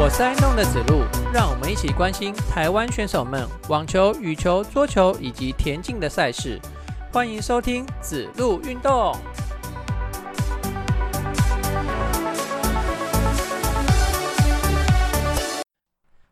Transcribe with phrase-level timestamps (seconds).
[0.00, 1.02] 我是爱弄的子路，
[1.34, 6.56] 让我们一起关心台湾选手们网球、羽球、桌球以及田径的赛事。
[7.12, 9.16] 欢迎收听子路运动。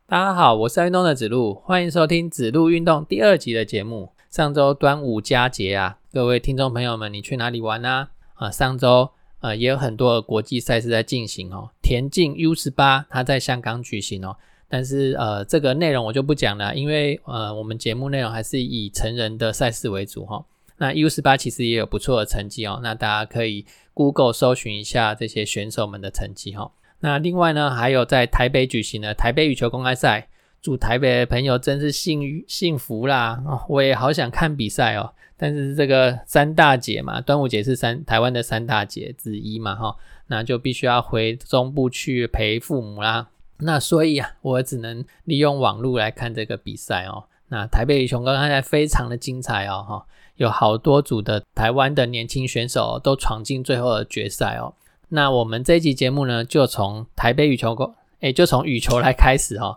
[0.06, 4.12] 大家好，我是爱弄的子路，欢迎收听子路运动第二集的节目。
[4.30, 8.10] 上周端午佳节啊，各位听众朋友们，你去哪里玩呢？
[8.34, 9.10] 啊，上周。
[9.40, 11.70] 呃，也有很多国际赛事在进行哦。
[11.82, 14.36] 田径 U 十八，它在香港举行哦。
[14.68, 20.44] 但是呃，这个内容我就不讲了，因为呃，我们节目内容还是以成人的赛事为主哈。
[20.78, 22.80] 那 U 十八其实也有不错的成绩哦。
[22.82, 23.64] 那大家可以
[23.94, 26.72] Google 搜寻一下这些选手们的成绩哈。
[27.00, 30.28] 那另外呢，还有在台北举行的台北羽球公开赛，
[30.66, 33.40] 祝台北的朋友真是幸幸福啦！
[33.68, 35.12] 我也好想看比赛哦。
[35.36, 43.28] 但是这个三大节嘛，端午节是三台湾的三大节之一嘛，哈，那就必须要回中部去陪父母啦。
[43.58, 47.26] 那所以啊，我只能利用网络来看这个比赛哦。
[47.50, 54.74] 那台北羽球刚才非常的精彩哦，哈，有好多组的台湾的年轻选手都闯进最后的决赛哦。
[55.10, 59.76] 那我们这一集节目呢，就从台北羽球公，哎，就从羽球来开始哦。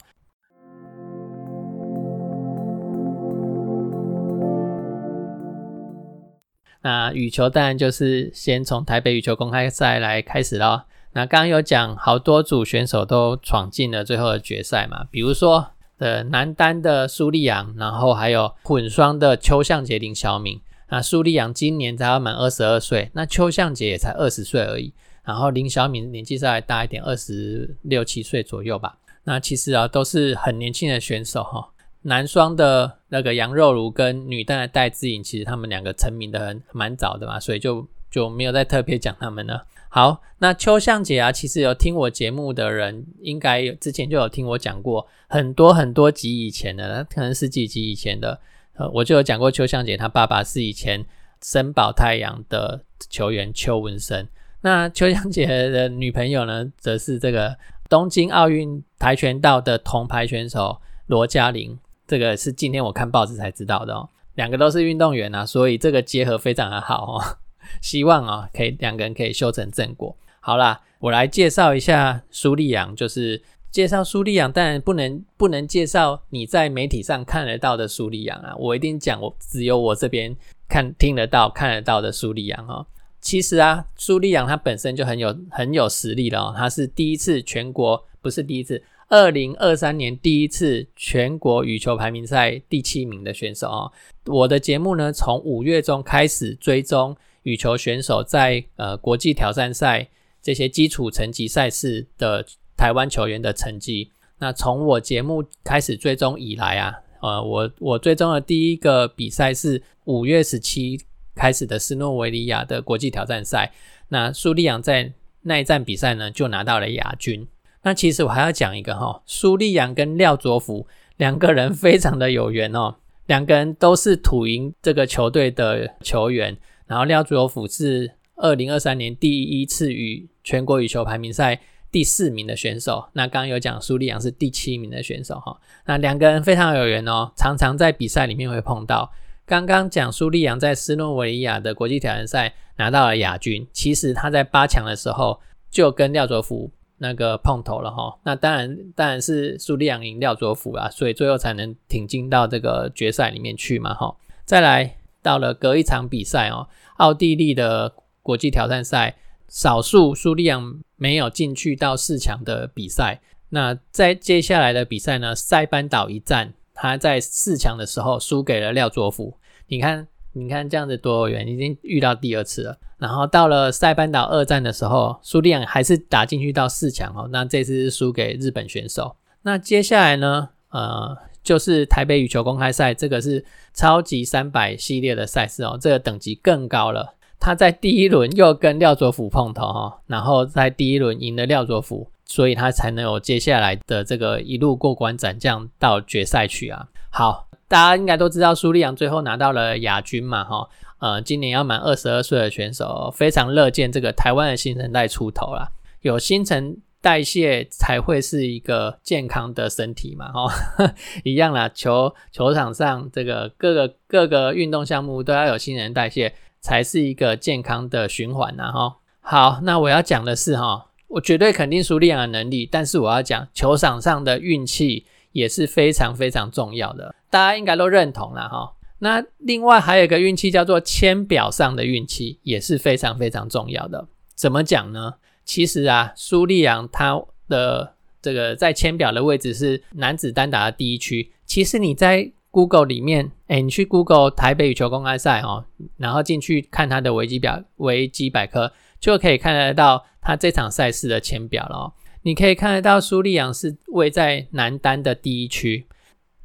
[6.81, 10.85] 那羽球当然就是先从台北羽球公开赛来开始咯。
[11.13, 20.61] 那刚刚有讲好多组选手都闯进了最后的决赛嘛，比如说的男单的苏利扬，然后还有混双的邱相杰、林晓敏。
[20.89, 24.93] 那苏利扬今年才要满二十二岁，那邱相杰也才二十岁而已。
[25.23, 28.97] 然后林晓敏年纪稍微大一点，二十六七岁左右吧。
[29.25, 31.69] 那其实啊都是很年轻的选手哈。
[32.03, 39.65] 男双的那个杨肉如跟女单的戴资颖，其实他们两个成名的很蛮早的嘛，所以就就没有再特别讲他们了。
[39.89, 48.39] 好，那邱相姐啊，其实有听我节目的人，应该之前就有听我讲过很多很多集以前的，可能十几集以前的，
[48.75, 51.03] 呃，我就有讲过邱相姐，她爸爸是以前
[51.41, 54.27] 森宝太阳的球员邱文生。
[54.61, 57.57] 那邱相姐的女朋友呢，则是这个
[57.89, 61.77] 东京奥运跆拳道的铜牌选手罗嘉玲。
[62.09, 67.37] 这个是今天我看报纸才知道的哦，两个都是运动员啊，所以这个结合非常的好哦。
[67.83, 70.17] 希望啊，可以两个人可以修成正果。
[70.39, 73.39] 好啦，我来介绍一下苏利扬，就是
[73.69, 80.35] 介绍苏利扬，当然不能不能介绍你在媒体上看得到的苏利扬啊，我一定讲我只有我这边
[80.67, 82.87] 看听得到看得到的苏利扬哦。
[83.21, 88.81] 其实啊，苏利扬他本身就很有很有实力了哦，他是第一次全国不是第一次。
[89.09, 93.91] 二零二三年第一次全国羽球排名赛第七名的选手啊，
[94.27, 100.07] 我的节目呢，从五月中开始追踪羽球选手在呃国际挑战赛
[100.43, 102.45] 这些基础层级赛事的
[102.77, 104.11] 台湾球员的成绩。
[104.37, 110.99] 那从我节目开始追踪以来啊，呃，我我追踪的第一个比赛是五月十七
[111.33, 113.73] 开始的斯诺维利亚的国际挑战赛。
[114.09, 117.47] 那苏利昂在那一站比赛呢，就拿到了亚军。
[117.83, 120.85] 那其实我还要讲一个哈，苏利扬跟廖卓福
[121.17, 122.95] 两个人非常的有缘哦，
[123.27, 126.57] 两个人都是土营这个球队的球员，
[126.87, 139.11] 然后廖卓福是二零二三年第一次与全国羽球排名赛第四名的选手，那刚刚有讲苏利扬是第七名的选手哈，那两个人非常有缘哦，常常在比赛里面会碰到。
[139.45, 145.39] 刚刚讲苏利扬在斯洛维尼亚的国际挑战赛拿到了亚军，其实他在八强的时候
[145.71, 146.69] 就跟廖卓福。
[146.99, 154.15] 那个碰头了哈，那当然当然是苏利昂赢廖卓福啊，所以最后才能挺进到这个决赛里面去嘛哈。
[154.45, 156.67] 再来到了隔一场比赛哦，
[156.97, 159.17] 奥地利的国际挑战赛，
[159.47, 163.21] 少数苏利昂没有进去到四强的比赛。
[163.49, 169.37] 那在接下来的比赛呢，塞班岛一战，他在四强的时候输给了廖卓福。
[169.67, 170.07] 你看。
[170.33, 172.77] 你看这样子多远，已经遇到第二次了。
[172.97, 177.27] 然后到了塞班岛二战的时候，苏利昂还是打进去到四强哦。
[177.31, 179.15] 那这次是输给日本选手。
[179.41, 180.49] 那接下来呢？
[180.69, 183.43] 呃，就是台北羽球公开赛，这个是
[183.73, 187.15] 超级三百系列的赛事哦，这个等级更高了。
[187.39, 196.87] 他在第一轮又跟廖卓甫碰头哈，然后在第一轮赢了廖卓甫，所以他才能有接下来的这个一路过关斩将到决赛去啊。
[197.09, 197.48] 好。
[197.69, 200.67] 大家应该都知道，苏利扬最后拿到了亚军嘛，哈，
[200.97, 205.69] 呃，今年要满二十二岁的选手，非常乐见这个台湾的新生代出头啦。
[206.01, 210.51] 有新陈代谢才会是一个健康的身体嘛，哈，
[211.23, 218.95] 一样啦，球球场上这个各个各个运动项目都要有新陈代谢，才是一个健康的循环呐，哈。
[219.21, 228.73] 好，那我要讲的是哈，我绝对肯定苏利亚的能力，但是我要讲球场上的运气也是非常非常重要的，大家应该都认同了哈。
[228.99, 234.07] 那另外还有一个运气叫做签表上的运气，也是非常非常重要的。
[234.35, 235.13] 怎么讲呢？
[235.45, 241.31] 其实啊，苏利昂他的这个在签表的位置是男子单打的第一区。
[241.45, 245.65] 其实你在 Google 里面，哎，你去 Google 台北羽球公开赛哦，
[245.97, 251.93] 然后进去看他的维基表、维基百科，就可以看得到他这场赛事的签表了。
[252.23, 255.87] 你可以看得到苏利昂是位在男单的第一区。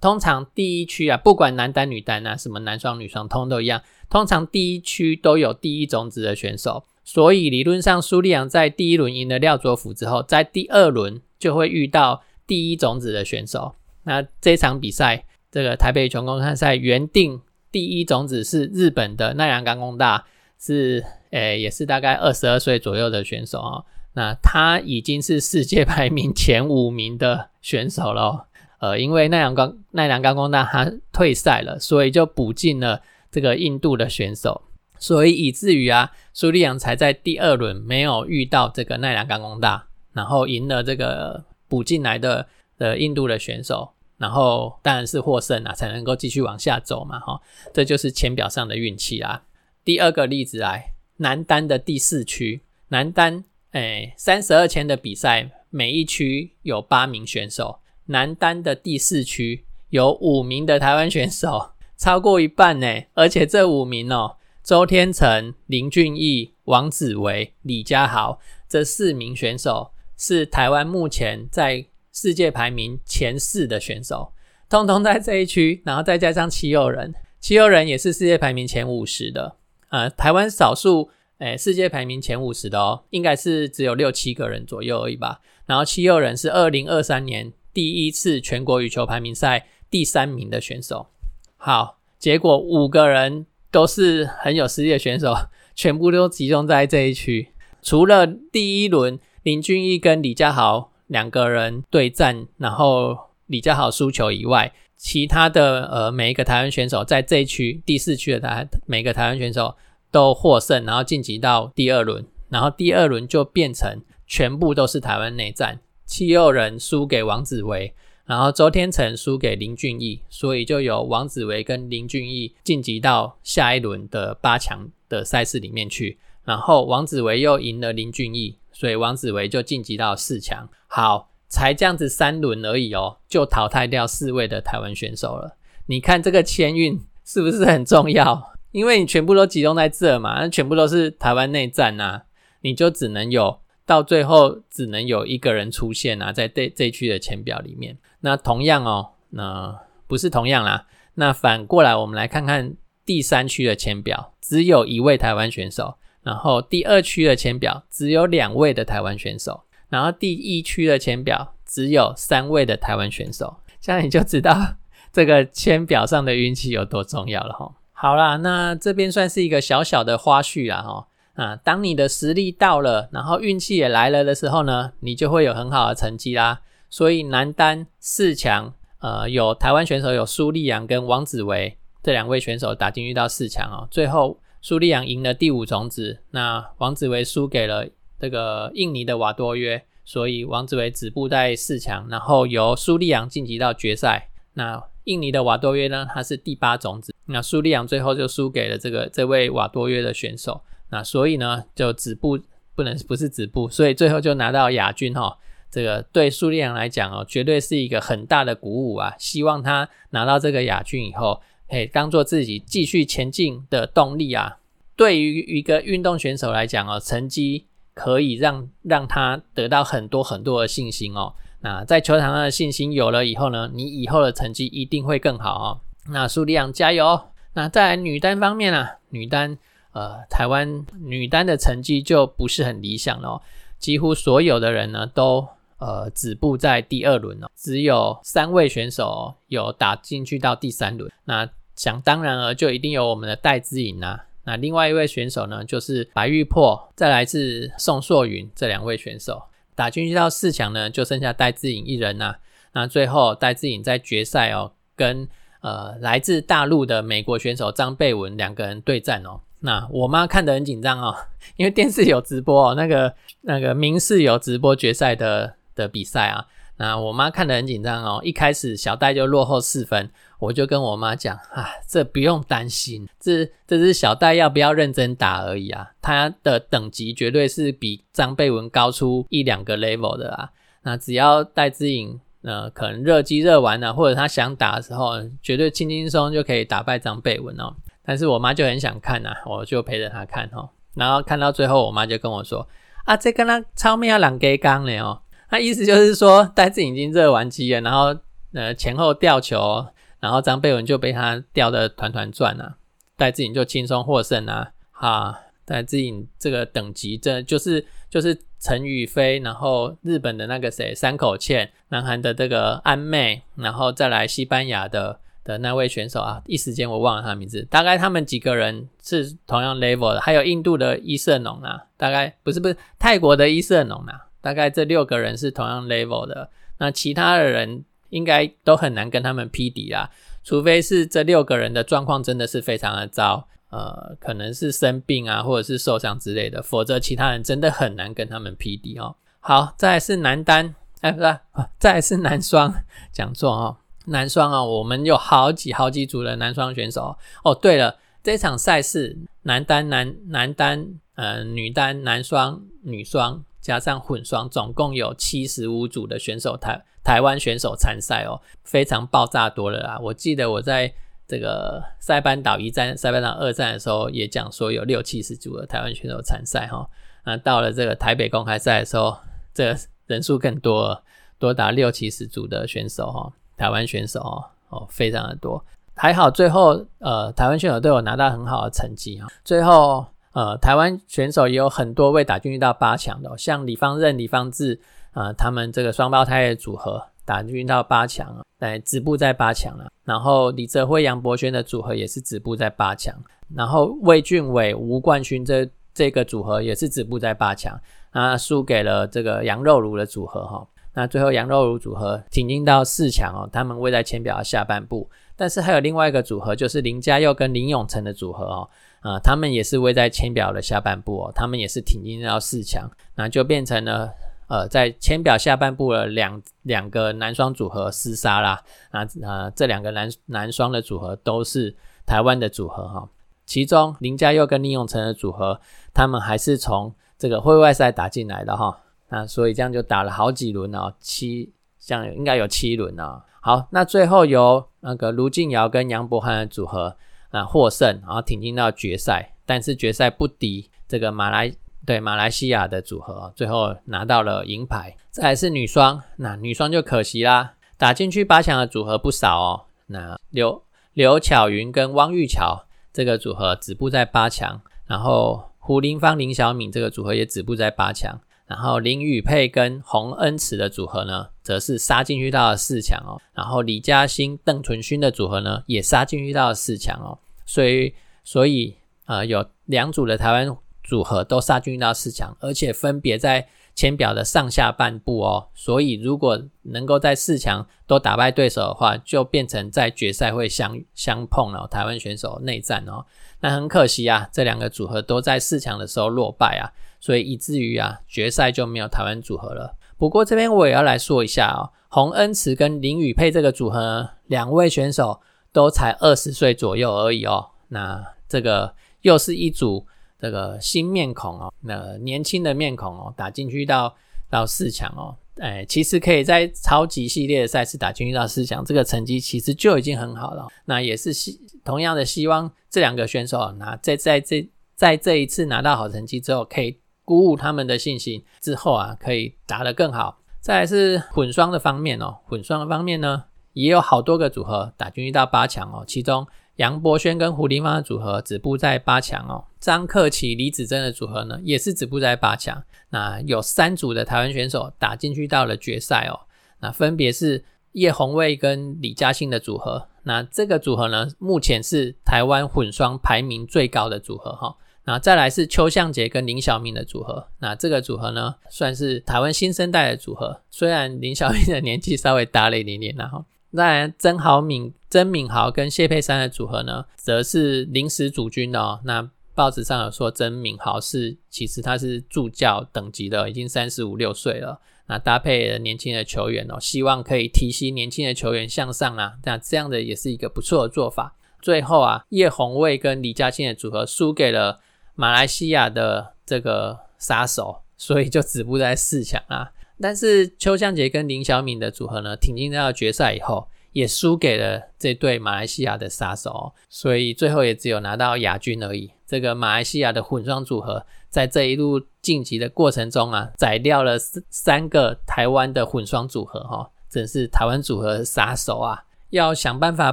[0.01, 3.83] 通常第一区啊，不管男单女单啊，什么男双女双，通都一样。
[4.11, 13.75] 通常第一区都有第一种子的选手，所以理论上苏利昂在第一轮赢了廖卓甫之后，在第二轮就会遇到第一种子的选手。
[14.03, 17.41] 那这场比赛，这个台北全公开赛原定
[17.73, 20.27] 第一种子是日本的奈良冈功大，
[20.61, 23.83] 是诶也是大概二十二岁左右的选手啊。
[24.15, 28.49] 那他已经是世界排名前五名的选手了。
[28.81, 33.01] 呃，因为奈良冈奈良冈功大他退赛了，所以就补进了
[33.31, 34.63] 这个印度的选手，
[34.99, 42.47] 所以以至于啊，苏利扬才在第二轮没有遇到这个奈良冈功大，然后赢了这个补进来的
[42.77, 47.41] 的印度的选手，然后当然是获胜啊，才能够继续往下走嘛，哈，
[47.73, 49.45] 这就是签表上的运气啊。
[49.83, 53.45] 第二个例子来，男单的第四区，男单
[53.75, 57.81] 哎三十二圈的比赛，每一区有八名选手。
[58.07, 62.87] 男单的第四区有五名的台湾选手，超过一半呢。
[63.15, 68.39] 而且这五名哦，周天成、林俊毅、王子维、李佳豪
[68.69, 74.33] 这四名选手是台湾目前在世界排名前四的选手，
[74.69, 75.83] 通通在这一区。
[75.85, 79.57] 然后再加上七友人，七友人也是世界排名前五十的。
[79.89, 85.41] 呃，台湾少数诶，世界排名前五十的哦，应该是只有六七个人左右而已吧。
[85.67, 87.53] 然后七友人是二零二三年。
[87.73, 91.09] 第一次全国羽球排名赛第三名的选手，
[91.57, 95.35] 好，结果五个人都是很有实力的选手，
[95.75, 97.49] 全部都集中在这一区。
[97.83, 109.75] 除了第一轮林俊逸跟李佳豪两个人对战，然后李佳豪输球以外，其他的呃每一个台湾选手在这一区第四区的台每个台湾选手
[110.15, 115.81] 都获胜，然后晋级到第二轮，然后第二轮就变成全部都是台湾内战。
[116.07, 117.93] 七六人输给王子维，
[118.25, 126.21] 然后周天成输给林俊逸，所以就有王子维跟林俊逸晋级到下一轮的八强的赛事里面去。
[126.45, 130.69] 然后王子维又赢了林俊逸，所以王子维就晋级到四强。
[130.87, 135.57] 好，才这样子三轮而已哦，就淘汰掉四位的台湾选手了。
[135.87, 138.54] 你看这个签运是不是很重要？
[138.75, 142.23] 因为你全部都集中在这嘛，那全部都是台湾内战呐，
[142.63, 143.61] 你就只能有。
[143.87, 147.99] 到最后只能有一个人出现啊，在这这区的签表里面。
[148.21, 150.87] 那同样哦，那不是同样啦。
[151.17, 152.75] 那反过来，我们来看看
[153.05, 155.97] 第三区的签表，只有一位台湾选手。
[156.23, 159.65] 然后第二区的签表只有两位的台湾选手。
[159.91, 163.59] 然后第一区的签表只有三位的台湾选手。
[163.83, 164.77] 这样你就知道
[165.13, 167.71] 这个签表上的运气有多重要了哈。
[168.05, 171.09] 好啦，那这边算是一个小小的花絮啦哈。
[171.43, 176.61] 啊，当你的实力到了，然后运气也来了的时候呢，你就会有很好的成绩啦。
[176.91, 183.89] 所以男单四强，呃，有台湾选手有苏立阳跟王子维这两位选手打进遇到四强哦。
[183.91, 187.87] 最后苏立阳赢了第五种子，那王子维输给了
[188.21, 194.29] 这个印尼的瓦多约，所以王子维止步在四强，然后由苏立阳晋级到决赛。
[194.53, 200.63] 那印尼的瓦多约呢，他是第八种子，那苏利昂最后就输给了这个这位瓦多约的选手。
[200.91, 202.39] 那所以呢，就止步
[202.75, 205.39] 不能不是止步，所以最后就拿到亚军哈。
[205.71, 209.13] 这个对苏利扬来讲哦，绝对是一个很大的鼓舞啊！
[209.19, 214.59] 希望他拿到这个亚军以后，可以当做自己继续前进的动力啊。
[214.95, 221.35] 对于一个运动选手来讲哦，成绩可以让让他得到很多很多的信心哦。
[221.63, 225.81] 那在球场上的信心有了以后呢，你以后的成绩一定会更好哦。
[226.09, 227.21] 那苏利扬加油！
[227.55, 229.59] 那在女单方面啊，女单。
[229.93, 233.41] 呃，台湾女单的成绩就不是很理想了，
[233.79, 235.47] 几乎所有的人呢都
[235.79, 241.09] 呃止步在第二轮了，只有三位选手有打进去到第三轮。
[241.27, 244.27] 那想当然了，就一定有我们的戴资颖啦。
[244.43, 249.41] 那另外一位选手呢，就是白玉珀，再来自宋硕云这两位选手
[249.77, 252.35] 打进去到四强呢，就剩下戴资颖一人呐。
[252.73, 255.29] 那最后戴资颖在决赛哦，跟
[255.65, 259.41] 呃来自大陆的美国选手张贝文两个人对战哦。
[259.61, 261.17] 那我妈看得很紧张哦，
[261.57, 266.47] 因为电视有直播哦，那个那个明视有直播决赛的的比赛啊。
[266.77, 280.51] 那我妈看得很紧张哦，一开始小戴就落后四分，我就跟我妈讲啊，这不用担心，这这是小戴要不要认真打而已啊，他的等级绝对是比张贝文高出一两个 level 的啊。
[280.83, 287.75] 那只要戴之颖呃可能热机热完了，或者他想打的时候，绝对轻轻松就可以打败张贝文哦。
[288.05, 290.69] 但是我妈就很想看呐，我就陪着她看哦。
[290.95, 292.69] 然后看到最后，我妈就跟我说
[293.05, 295.23] 啊，这跟他超面要两给刚了哦。
[295.51, 298.15] 那意思就是说，戴志颖已经热完机了，然后
[298.53, 299.87] 呃前后吊球，
[300.21, 302.77] 然后张贝文就被他吊得团团转啊，
[303.17, 304.71] 戴志颖就轻松获胜啊！
[304.91, 324.29] 哈，戴志颖这个等级，这就是就是陈宇飞，然后日本的那个谁山口茜，南韩的这个安妹，然后再来西班牙的的那位选手啊，一时间我忘了他名字，大概他们几个人是同样 level 的，还有印度的伊瑟农啊，大概不是不是泰国的伊瑟农啊。
[324.41, 330.11] 大概这六个人是同样 level 的，那其他的人应该都很难跟他们匹敌啦，
[330.43, 339.17] 除非是这六个人的状况真的是非常的糟，呃，可能是生病啊，或者是受伤之类的，否则其他人真的很难跟他们匹敌哦。
[339.41, 341.39] 好，再是男单，哎，不是，
[341.79, 342.73] 再是男双，
[343.13, 343.77] 讲错哦，
[344.07, 347.53] 男双啊，我们有好几好几组的男双选手哦。
[347.53, 353.45] 对了，这场赛事男单、男男单、呃，女单、男双、女双。
[353.65, 359.99] 加上混双，总共有七十五组的选手台台湾选手参赛哦，非常爆炸多了啦！
[360.03, 360.93] 我记得我在
[361.27, 366.89] 这个塞班岛一战、塞班岛二战的时候，也讲说有六七十组的台湾选手参赛哈。
[367.25, 369.17] 那到了这个台北公开赛的时候，
[369.53, 369.75] 这
[370.07, 371.03] 人数更多，
[371.39, 375.65] 多达六七十组的选手哈，台湾选手哦哦，非常的多。
[375.95, 380.07] 还好最后呃，台湾选手都有拿到很好的成绩哈，最后。
[380.35, 384.81] 呃，台湾选手也有很多位打进去到八强的，像李方任、李方志
[385.13, 389.91] 啊，他们这个双胞胎的组合打进到八强，来止步在八强了。
[390.05, 393.15] 然后李泽辉、杨博轩的组合也是止步在八强。
[393.55, 397.79] 然后魏俊伟、吴冠勋这这个组合也是止步在八强，
[398.13, 400.67] 那输给了这个杨肉茹的组合哈。
[400.95, 405.09] 那最后杨肉茹组合挺进到四强哦，他们位在签表的下半部。
[405.37, 408.69] 但是还有另外一个组合，就是林嘉佑跟林永成的组合哦。
[409.01, 414.11] 啊，他们也是位在签表的下半部哦，他们也是挺进到四强，那就变成了
[414.55, 418.63] 呃，在签表下半部的两两个男双组合厮杀啦。
[418.93, 421.75] 那呃，这两个男男双的组合都是
[422.07, 423.09] 台湾的组合哈，
[423.45, 425.61] 其中林嘉佑跟林永成的组合，
[425.93, 428.79] 他们还是从这个会外赛打进来的哈。
[429.09, 433.25] 那所以这样就打了好几轮哦，七这样应该有七轮啊。
[433.41, 436.97] 好，那最后由那个卢静瑶跟杨博涵的组合。
[437.31, 441.53] 啊，获胜，然后挺进到决赛，但是决赛不敌这个马来
[441.87, 444.97] 对马来西亚的组合，最后拿到了银牌。
[445.11, 449.65] 再是女双，那女双就可惜啦，打进去八强的组合不少哦。
[449.87, 450.63] 那刘
[450.93, 461.29] 刘巧云跟汪玉桥这个组合止步在八强，然后胡林芳林小敏这个组合也止步在八强，然后林雨佩跟洪恩慈的组合呢？
[461.43, 468.75] 则是杀进去到了四强哦，然后李嘉欣、邓淳勋的组合呢，也杀进去到了四强哦，所以所以
[469.05, 483.07] 呃有两组的台湾组合都杀进到四强，而且分别在签表的上下半部哦，所以如果能够在四强都打败对手的话，就变成在决赛会相相碰了，台湾选手内战哦，
[483.41, 489.77] 那很可惜啊，这两个组合都在四强的时候落败啊，所以以至于啊决赛就没有台湾组合了。
[489.97, 497.51] 不过这边我也要来说一下哦，洪恩慈跟林宇佩这个组合，两位选手都才二十岁左右而已哦。
[497.69, 499.87] 那这个又是一组
[500.21, 503.95] 这个新面孔哦，那年轻的面孔哦，打进去到
[504.31, 510.47] 到四强哦，哎，其实可以在超级系列的赛事打进去到四强，这个成绩其实就已经很好了。
[510.65, 516.79] 那也是希同样的希望这两个选手拿在在这在这一次拿到好成绩之后，可以。
[517.07, 520.23] 鼓舞他们的信心之后啊，可以打得更好。
[520.41, 525.85] 再来是混双的方面哦，混双的方面呢，也有好多个组合打进去到八强哦。
[525.87, 529.45] 其中杨博轩跟胡林芳的组合止步在八强哦。
[529.59, 532.63] 张克启、李子珍的组合呢，也是止步在八强。
[532.91, 536.21] 那有三组的台湾选手打进去到了决赛哦。
[536.61, 539.89] 那分别是叶红卫跟李嘉欣的组合。
[540.05, 544.57] 那这个组合呢，目前是台湾混双排名最高的组合哈。
[544.87, 550.43] 那再来是邱向杰跟林晓明的组合，那这个组合呢，算是台湾新生代的组合。
[550.51, 558.79] 虽然林晓明的年纪稍微大了一点点，然后，那曾豪敏、曾敏豪跟谢佩珊的组合呢，则是临时主军哦。
[558.85, 564.61] 那报纸上有说曾敏豪是其实他是助教等级的，已经三十五六岁了。
[564.87, 569.15] 那搭配年轻的球员哦，希望可以提携年轻的球员向上啊。
[569.25, 571.17] 那这样的也是一个不错的做法。
[571.43, 574.61] 最后啊，叶红卫跟李嘉欣的组合输给了
[574.95, 579.51] 马来西亚的这个杀手，所以就止步在四强啊。
[579.81, 588.91] 但是邱向杰跟林晓敏的组合呢，挺进到决赛以后，也输给了这对马来西亚的杀手，所以最后也只有拿到亚军而已。
[589.07, 598.85] 这个马来西亚的混双组合在这一路晋级的过程中啊，宰掉了三三个台湾的混双组合，哈，真是台湾组合杀手啊！
[599.11, 599.93] 要想办法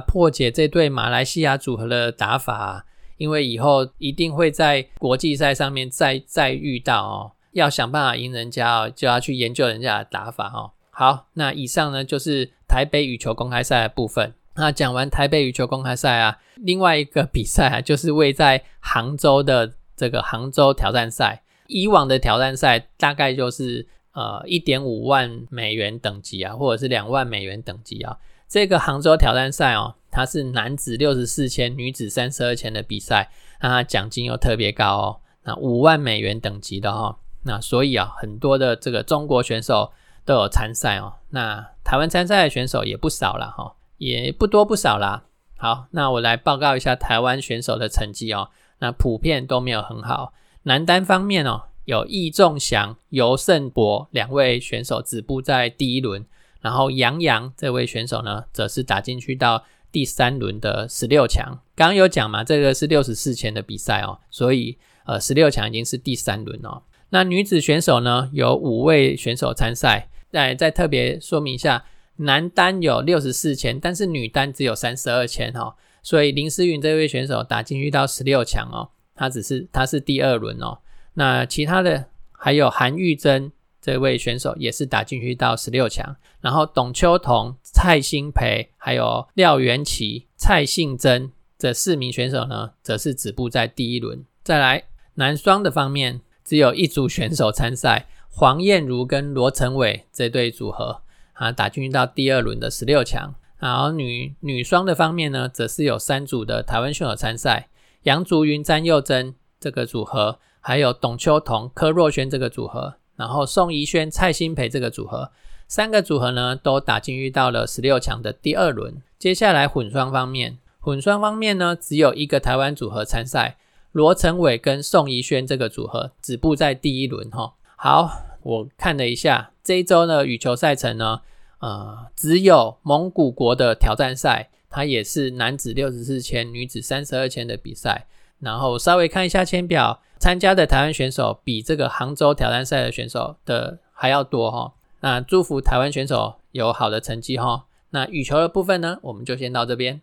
[0.00, 2.86] 破解这对马来西亚组合的打法，
[3.18, 7.32] 因为以后一定会在国际赛上面再再遇到哦。
[7.52, 10.70] 要想办法赢人家哦，就要去研究人家的打法哦。
[10.94, 14.34] 好，那以上呢就是台北羽球公开赛的部分。
[14.54, 21.42] 那讲完台北羽球公开赛啊，另外一个比赛啊，就是位在杭州的这个杭州挑战赛。
[21.66, 28.18] 以往的挑战赛大概就是呃一点五万美元等级啊，或者是两万美元等级啊。
[28.46, 33.30] 这个杭州挑战赛哦，它是男子六十四千、女子三十二千的比赛，
[33.62, 39.90] 那奖金又特别高哦，那五万美元等级的哈，那所以啊，很多的这个中国选手
[40.24, 45.24] 都有参赛哦，那台湾参赛的选手也不少了哈，也不多不少啦。
[45.56, 50.32] 好，那我来报告一下台湾选手的成绩哦，那普遍都没有很好。
[50.64, 56.24] 男单方面哦，有易仲祥、尤胜博两位选手止步在第一轮。
[56.60, 61.58] 然后杨洋这位选手呢，则是打进去到第三轮的十六强。
[61.74, 66.82] 刚刚有讲嘛，这个是六十四前的比赛哦，所以呃十六强已经是第三轮哦。
[67.10, 70.08] 那女子选手呢，有五位选手参赛。
[70.32, 71.84] 再再特别说明一下，
[72.16, 75.74] 男单有六十四前，但是女单只有三十二前哦。
[76.02, 80.78] 所以林思云这位选手打进去到十六强哦，他只是他是第二轮哦。
[81.14, 83.52] 那其他的还有韩玉珍。
[83.84, 94.24] 这位选手也是打进去到十六强，然后董秋彤、蔡新培还有廖元琪、蔡信珍这四名选手呢，则是止步在第一轮。
[94.44, 101.02] 再来男双的方面，只有一组选手参赛，黄燕如跟罗成伟这对组合
[101.34, 103.34] 啊，打进去到第二轮的十六强。
[103.58, 107.68] 然后女女双的方面呢，则是有三组的台湾选手参赛，
[108.04, 112.94] 杨竹云、詹佑珍这个组合，还有董秋彤、柯若萱这个组合。
[113.16, 115.30] 然后宋怡萱、蔡欣培这个组合，
[115.68, 119.02] 三个组合呢都打进遇到了十六强的第二轮。
[119.18, 123.58] 接下来混双方面，混双方面呢只有一个台湾组合参赛，
[123.92, 127.52] 罗成伟跟宋怡萱这个组合止步在第一轮哈。
[127.84, 128.08] 好，
[128.44, 131.22] 我看了一下这一周呢羽球赛程呢，
[131.58, 138.06] 呃，只有蒙古国的挑战赛，它也是男子六十四千、女子三十二千的比赛。
[138.38, 140.00] 然后稍微看一下签表。
[140.20, 147.64] 参加的台湾选手比这个杭州挑战赛的选手的还要多哈，那祝福台湾选手有好的成绩哈。
[147.90, 150.00] 那羽球的部分呢，我们就先到这边。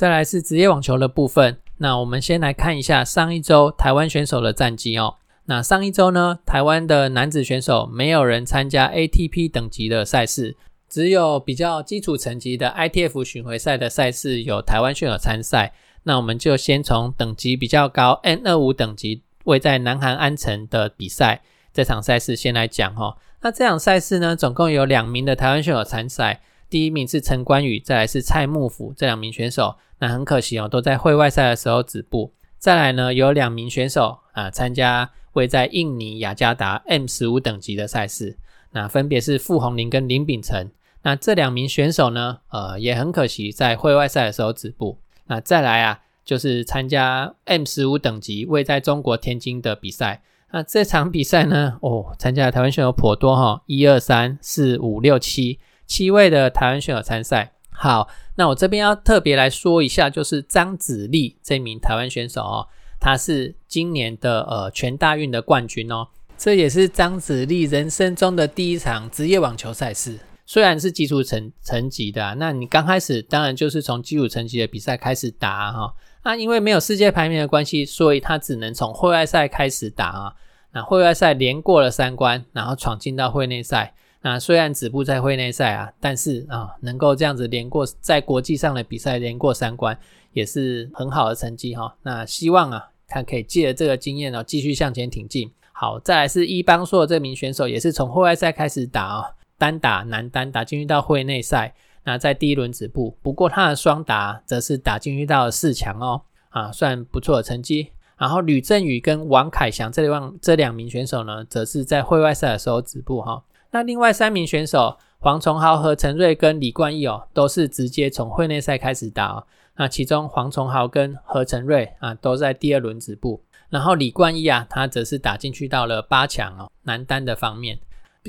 [0.00, 5.16] 再来是职业网球的部分，那我们先来看一下上一周台湾选手的战绩哦。
[5.44, 10.56] 那上一周呢，台湾的男子选手没有人参加 ATP 等级的赛事，
[10.88, 15.74] 只有比较基础层级的 ITF 巡回赛的赛事有台湾选手参赛。
[16.04, 21.42] 那我们就先从等级比较高 N 二五等级位在南韩安城的比赛
[21.74, 23.18] 这场赛事先来讲哈。
[23.42, 26.40] 那这场赛事呢，总共有两名的台湾选手参赛。
[26.70, 32.32] 第一名是陈冠宇，再来是蔡幕府这两名选手，那很可惜哦，都在会外赛的时候止步。
[32.58, 38.38] 再来呢，有两名选手啊参加位在印尼雅加达 M 十五等级的赛事，
[38.70, 40.70] 那分别是傅红林跟林秉成。
[41.02, 44.98] 那这两名选手呢，呃，也很可惜在会外赛的时候止步。
[45.26, 50.22] 那再来啊，就是参加 M 十五等级位在中国天津的比赛。
[50.52, 55.58] 那这场比赛呢，哦，参加的台湾选手颇多哈，一二三四五六七。
[55.90, 57.50] 七位的台湾选手参赛。
[57.72, 62.68] 好，那我这边要特别来说一下，就是张子丽这名台湾选手哦，
[63.00, 66.06] 他是今年的呃全大运的冠军哦，
[66.38, 70.20] 这也是张子丽人生中的第一场职业网球赛事。
[70.46, 75.92] 虽然是基础层层级的，那你刚开始当然就是从基础层级的比赛开始打哈。
[76.22, 80.34] 那因为没有世界排名的关系，所以他只能从会外赛开始打啊。
[80.72, 83.94] 那会外赛连过了三关，然后闯进到会内赛。
[84.22, 89.98] 那虽然止步在会内赛啊，但是啊，能够这样子连过在国际上的比赛连过三关，
[90.32, 91.96] 也是很好的成绩哈。
[92.02, 95.50] 那希望啊，他可以借着这个经验呢，继续向前挺进。
[95.72, 99.24] 好，再来是伊邦硕这名选手，也是从户外赛开始打哦，
[99.56, 103.16] 单打男单打进去到会内赛，那在第一轮止步。
[103.22, 107.92] 不过他的双打则是打进去到四强哦，啊，算不错的成绩。
[108.18, 113.42] 然后吕振宇跟王凯翔这两这两名选手呢，则是在会外赛的时候止步哈。
[113.72, 119.46] 那另外三名选手黄崇豪和陈瑞跟李冠毅哦，都是直接从会内赛开始打哦。
[119.76, 123.42] 那其中黄崇豪跟何陈瑞啊，都在第二轮止步。
[123.68, 127.78] 然后李冠毅啊，他则是打进去到了八强哦，男单的方面，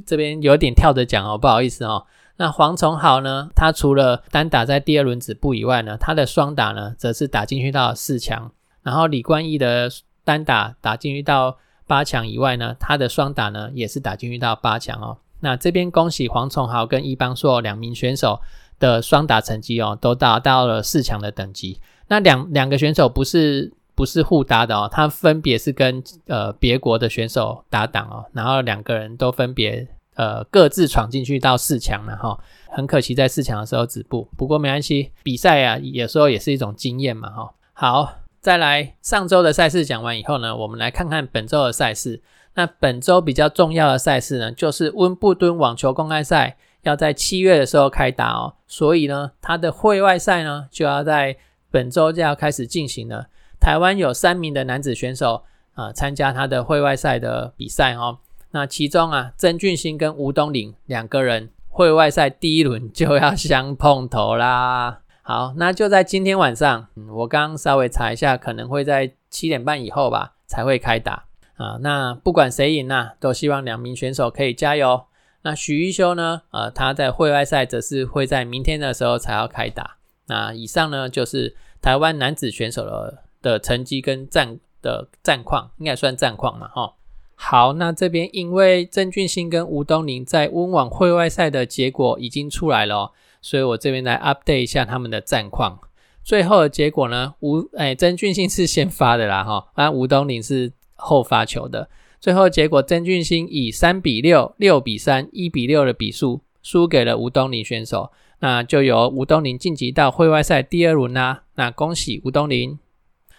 [0.06, 2.06] 这边有点跳着讲哦，不好意思哦。
[2.38, 8.52] 那黄崇豪呢，他除了单打在第二轮止步以外呢，他的双打呢，则是打进去到四强。
[8.84, 9.90] 然后李冠毅的
[10.24, 15.18] 单打打进去到八强以外呢，他的双打呢，也是打进去到八强哦。
[15.42, 18.40] 那这边恭喜黄崇豪跟伊邦硕两名选手
[18.80, 21.80] 的双打成绩哦，都达到了四强的等级。
[22.08, 23.74] 那两两个选手不是。
[23.94, 32.40] 不是互搭的哦，他分别是跟呃别国的选手搭档哦，然后两个人都分别呃各自闯进去到四强了哈，
[32.72, 37.54] 很可惜在四强的时候止步，不过没关系，比赛啊有时候也是一种经验嘛哈。
[37.74, 42.24] 好，再来上周的赛事讲完以后呢，我们来看看本周的赛事。
[42.56, 51.38] 那本周比较重要的赛事呢，就是温布顿网球公开赛要在七月的时候开打哦，所以呢，它的会外赛呢就要在
[51.70, 53.28] 本周就要开始进行了。
[53.60, 55.44] 台湾有三名的男子选手
[55.76, 58.18] 啊参加他的会外赛的比赛哦。
[58.50, 65.01] 那其中啊，曾俊欣跟吴东林两个人会外赛第一轮就要相碰头啦。
[65.22, 71.78] 好，那就在今天晚上，嗯我刚稍微查一下，可能会在七点半以后吧才会开打啊。
[71.82, 75.04] 那不管谁赢呐，都希望两名选手可以加油。
[75.44, 79.98] 那许一修呢，呃，他在会外赛则是会在明天的时候才要开打。
[80.28, 83.24] 那以上呢，就是台湾男子选手的。
[83.44, 86.94] 的成绩跟战的战况，应该算战况嘛，哈。
[87.34, 95.80] 好，那这边因为郑俊兴跟吴东林在温网会外赛的结果已经出来了，所以我这边来 update 一下他们的战况。
[96.24, 101.90] 最后的结果呢，吴哎曾俊兴是先发的啦，哈，而吴东林是后发球的。
[102.20, 111.46] 最后结果，曾俊兴以三比六、六比三、一比六的比数输给了吴东林选手，那就由吴东林晋级到会外赛第二轮啦。
[111.56, 112.78] 那恭喜吴东林。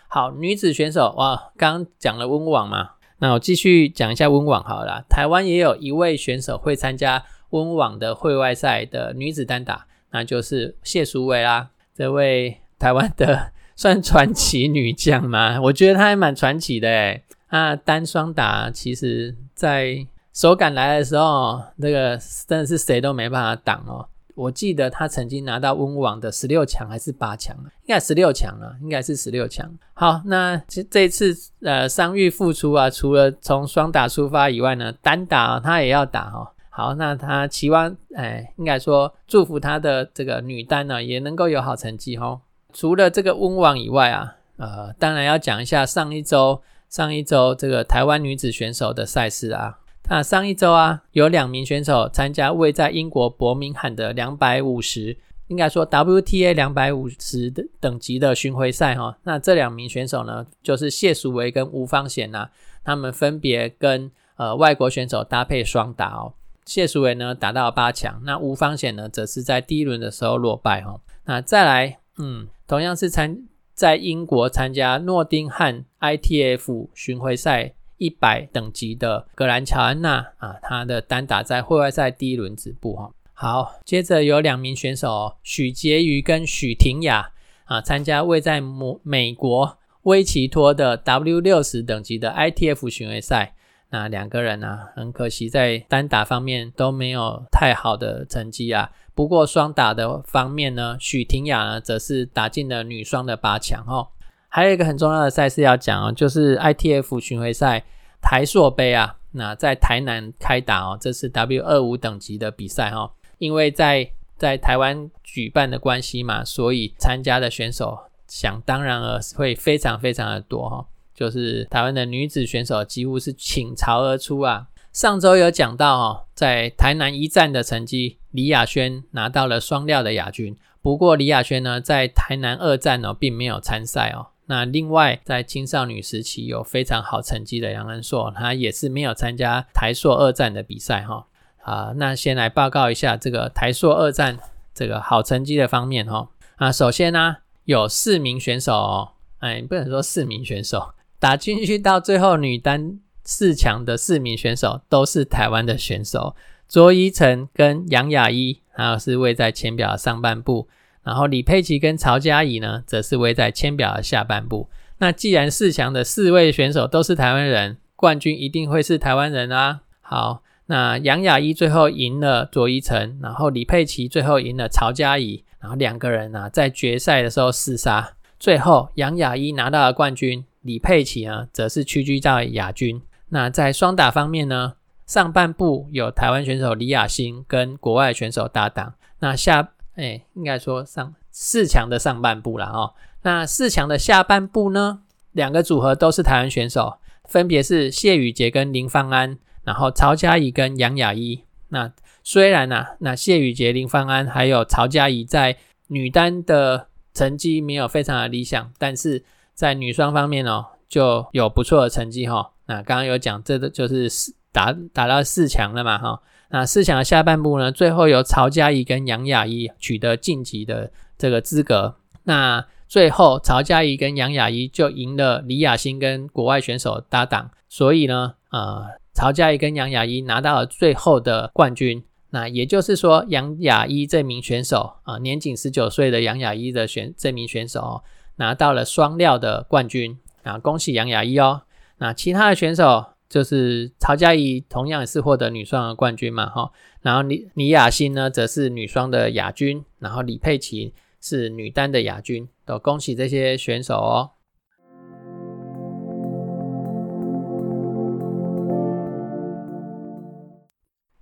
[0.09, 5.05] 好，女子选手哇，刚刚讲了温网嘛，那我继续讲一下温网好了。
[5.09, 11.71] 台湾也有一位选手会参加温网的会外赛的女子单打，那就是谢淑薇啦。
[11.95, 15.61] 这位台湾的 算传奇女将吗？
[15.61, 17.25] 我觉得她还蛮传奇的诶。
[17.51, 24.09] 那单双打其实在手感来的时候，那个真的是谁都没办法挡哦。
[24.35, 29.71] 我记得他曾经拿到温网的十六强还是八强啊应该十六强了，应该是十六强。
[29.93, 36.49] 好，那这这次呃伤愈复出啊，除了从双打出发以外呢，单打他也要打哦。
[36.75, 42.41] 好，那他期望哎，应该说祝福他的这个女单呢也能够有好成绩哈。
[42.73, 49.81] 除了这个温网以外啊，呃，当然要讲一下上一周上一周这个台湾女子选手的赛事啊。
[50.09, 59.19] 那上一周啊，有两名选手参加位在英国伯明翰的两百五十，应该说 WTA 两百五十的等级的巡回赛哈。
[59.25, 62.49] 那这两名选手呢，就是谢淑薇跟吴芳贤呐，
[62.83, 66.33] 他们分别跟呃外国选手搭配双打哦。
[66.65, 71.01] 谢淑薇呢打到八强，那吴方显呢则是在第一轮的时候落败哈。
[71.25, 73.43] 那再来，嗯，同样是参
[73.75, 77.75] 在英国参加诺丁汉 ITF 巡回赛。
[77.99, 83.13] 一百等级的格兰乔安娜啊，她的单打在户外赛第一轮止步哈。
[83.33, 87.31] 好，接着有两名选手许婕妤跟许婷雅
[87.67, 93.55] 啊，参加位在美美国威奇托的 W 六十等级的 ITF 巡回赛。
[93.93, 98.91] 那两个人呢，很可惜在单打方面都没有太好的成绩啊。
[99.15, 104.09] 不过双打的方面呢，许婷雅呢则是打进了女双的八强哦。
[104.49, 107.85] 还有一个很重要的赛事要讲哦，就是 ITF 巡回赛
[108.23, 113.13] 台硕杯啊，那在台南开打哦，这是 W 二五等级的比赛哈。
[113.37, 120.87] 因为在在台湾举办的关系嘛，所以参加的选手想当然而会非常非常的多哈。
[121.23, 124.67] 就是台湾的女子选手几乎是倾巢而出啊。
[124.93, 130.57] 上周有讲到哦，在台南一战的成绩，李雅轩拿到了双料的亚军。
[130.83, 134.27] 不过李雅轩呢，在台南二战哦，并没有参赛哦。
[134.47, 141.27] 那另外，在青少年时期有非常好成绩的杨恩硕，他也是没有参加台硕二战的比赛哈。
[141.63, 144.37] 啊，那先来报告一下这个台硕二战
[144.75, 146.29] 这个好成绩的方面哈。
[146.57, 156.35] 啊，首先呢有四名选手哦，哎，不能说四名选手打进去到最后女单四强的四名选手都是台湾的选手，
[156.69, 160.67] 卓依晨跟杨雅一，还有是位在前表的上半部，
[161.05, 164.69] 然后李佩琪跟曹嘉怡呢，则是位在前表的下半部。
[164.99, 169.83] 那既然四强的四位选手都是台湾人，冠军一定会是台湾人啊。
[170.01, 170.43] 好。
[170.67, 183.03] 那杨雅一最后赢了卓依晨，然后李佩琪最后赢了曹嘉怡，然后两个人呢在决赛的时候厮杀，最后杨雅一拿到了冠军，李佩琪呢则是屈居在亚军。
[183.29, 184.75] 那在双打方面呢，
[185.07, 192.95] 上半部有台湾选手李雅欣跟国外选手搭档，那下哎应该说上四强的上半部了哦。
[193.23, 195.01] 那四强的下半部呢，
[195.33, 199.39] 两个组合都是台湾选手，分别是谢宇杰跟林芳安。
[199.65, 201.93] 然后曹嘉怡跟杨雅一，那
[202.25, 209.23] 虽然呢，那谢宇杰、林芳安还有曹嘉怡在女单的成绩没有非常的理想，但是
[209.55, 212.53] 在女双方面哦，就有不错的成绩哈。
[212.67, 216.21] 那刚刚有讲，这个就是四打打到四强了嘛哈。
[216.51, 221.97] 那四强的下半部呢，最后由曹嘉怡跟杨雅怡取得晋级的这个资格。
[222.25, 229.01] 那最后曹嘉怡跟杨雅怡就赢了李雅欣跟国外选手搭档，所以呢，呃。
[229.15, 238.03] 曹嘉怡跟杨雅怡拿到了最后的冠军，那也就是说，杨雅一这名选手啊，年仅十九岁的杨雅一的选这名选手
[238.37, 241.63] 拿到了双料的冠军啊，恭喜杨雅一哦。
[241.99, 246.71] 那其他的选手就是曹嘉怡同样也是获得女双的冠军嘛，哈。
[247.01, 254.31] 然后李李雅欣呢，则是女双的亚军，然后李佩琪是女单的亚军，都恭喜这些选手哦。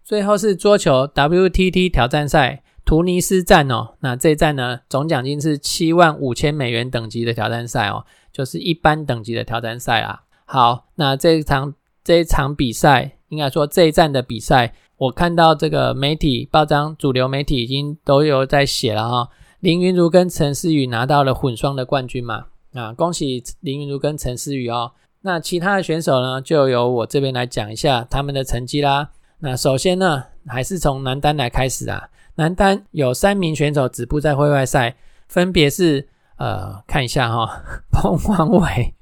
[0.02, 10.22] 最后是桌球 WTT 挑战赛突尼斯站哦，那这一站呢总奖金是七万五千美元等级的挑战赛哦，就是一般等级的挑战赛啦。
[10.44, 19.28] 好，那这一场这一场比赛，应该说这一站的比赛，我看到这个媒体报章主流媒体已经都有在写了哈。
[19.60, 24.92] 林云如跟陈思雨拿到了混双的冠军嘛，啊，恭喜林云如跟陈思雨哦。
[25.20, 29.10] 那其他的选手呢，就由我这边来讲一下他们的成绩啦。
[29.40, 32.08] 那首先呢，还是从男单来开始啊。
[32.40, 34.96] 男单有三名选手止步在会外赛，
[35.28, 38.94] 分别是呃，看一下哈，彭王伟、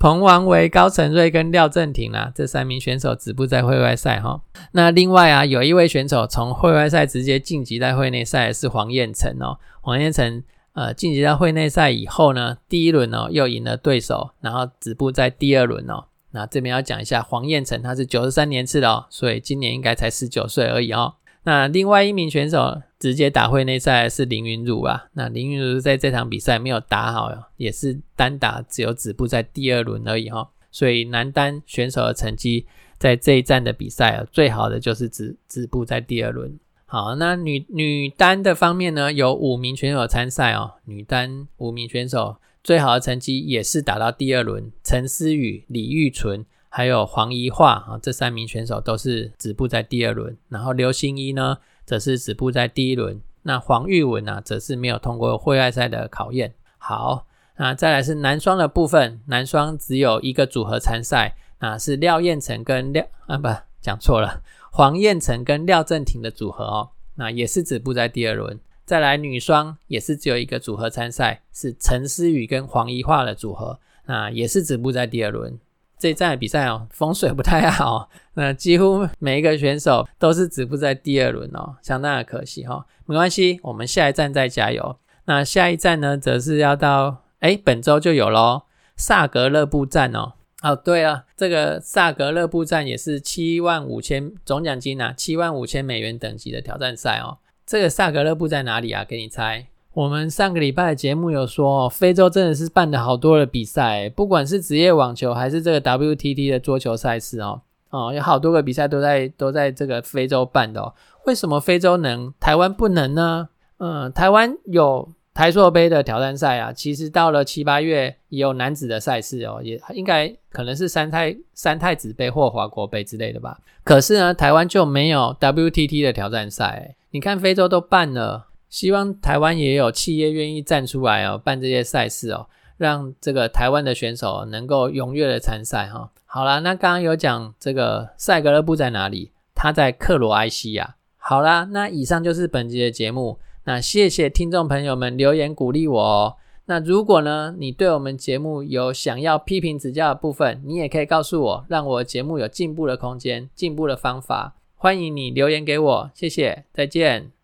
[0.00, 4.42] 彭王伟、高承瑞跟廖正廷啊，这三名选手止步在会外赛哈。
[4.72, 9.60] 那另外啊，有一位选手从会外赛直接晋级在会内赛，是黄彦成哦。
[9.80, 16.06] 黄彦成呃晋级到会内赛以后呢，第一轮哦又赢了对手，然后止步在第二轮哦。
[16.32, 21.14] 那这边要讲一下黄彦成，他是九十三年次的哦，所以今年应该才十九岁而已哦。
[21.46, 25.06] 那另外一名选手直接打会内赛是林云儒啊。
[25.12, 30.50] 那林云儒在这场比赛没有打好，也是单打只有止步在第二轮而已哈。
[30.72, 32.66] 所以男单选手的成绩
[32.98, 36.58] 在这一站的比赛啊，最好的就是止止步在第二轮。
[36.84, 42.36] 好，那女女单的方面呢，有五名选手参赛哦，女单五名选手。
[42.64, 46.44] 最好的成绩也是打到第二轮，陈思雨、李玉纯
[46.76, 50.36] 还有黄怡桦啊，这三名选手都是止步在第二轮。
[50.50, 53.18] 然后刘星一呢，则是止步在第一轮。
[53.44, 56.52] 那黄玉文呢，则是没有通过会外赛的考验。
[56.76, 63.48] 好，那再来是男双的部分，男双只有一个组合参赛，那是廖彦成跟廖啊，不
[63.80, 68.60] 讲错了，黄彦成跟廖正廷的组合哦，那也是止步在第二轮。
[68.84, 75.58] 再来女双也是只有一个组合参赛，是陈思雨跟黄怡桦的组合，那也是止步在第二轮。
[75.98, 82.86] 这一站的比赛哦，风水不太好，那几乎每一个选手都是止步在第二轮哦，相当的可惜哈。
[83.06, 84.98] 没关系，我们下一站再加油。
[85.24, 88.62] 那下一站呢，则是要到哎本周就有喽，
[88.96, 90.34] 萨格勒布站哦。
[90.62, 97.38] 哦，对了，这个萨格勒布站也是七万五千总奖金呐，七万五千美元等级的挑战赛哦。
[97.64, 99.04] 这个萨格勒布在哪里啊？
[99.04, 99.68] 给你猜。
[99.96, 110.82] 我们上个礼拜的节目有说，非洲真的是办了好多的比赛，不管是职业网球还是这个 WTT 的桌球赛事哦，哦，有好多个比赛都在都在这个非洲办的。
[110.82, 110.92] 哦。
[111.24, 113.48] 为什么非洲能，台湾不能呢？
[113.78, 123.58] 嗯，台湾有台硕杯的挑战赛啊，其实到了七八月也有男子的赛事哦，也应该可能是三太三太子杯或华国杯之类的吧。
[123.82, 126.96] 可是呢，台湾就没有 WTT 的挑战赛。
[127.12, 136.10] 你看非洲都办了，希望台湾也有企业愿意站出来哦，办这些赛事哦，让这个台湾的选手能够踊跃的参赛哈。
[136.24, 139.32] 好了，那刚刚有讲这个赛格勒布在哪里？
[139.54, 140.96] 他在克罗埃西亚。
[141.16, 143.38] 好啦，那以上就是本集的节目。
[143.64, 146.36] 那谢谢听众朋友们留言鼓励我哦。
[146.66, 154.56] 那如果呢，你对我们节目有想要批评指教的部分，你也可以告诉我，让我节目有进步的空间、进步的方法。
[154.74, 157.35] 欢迎你留言给我，谢谢，再见。